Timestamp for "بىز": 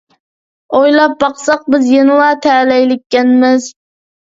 1.75-1.87